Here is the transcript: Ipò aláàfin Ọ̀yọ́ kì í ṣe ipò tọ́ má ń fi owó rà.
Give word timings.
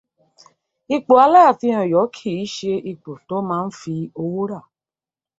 Ipò 0.95 1.13
aláàfin 1.25 1.75
Ọ̀yọ́ 1.83 2.09
kì 2.15 2.29
í 2.43 2.45
ṣe 2.55 2.71
ipò 2.91 3.11
tọ́ 3.27 3.39
má 3.47 3.57
ń 3.65 3.69
fi 3.79 3.95
owó 4.21 4.41
rà. 4.49 4.59